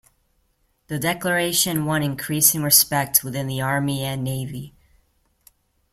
[0.87, 4.73] The declaration won increasing respect within the army and navy.